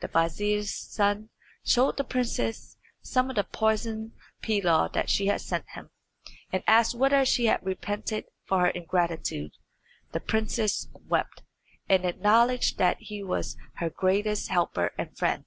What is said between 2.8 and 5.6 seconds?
some of the poisoned pilaw that she had